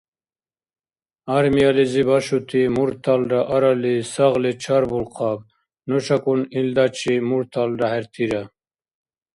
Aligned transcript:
Армиялизи 1.37 2.03
башути 2.09 2.61
мурталра 2.75 3.41
арали-сагъли 3.55 4.51
чарбулхъаб: 4.63 5.39
нушакӀун 5.87 6.41
илдачи 6.59 7.13
мурталра 7.29 7.87
хӀертира. 7.93 8.41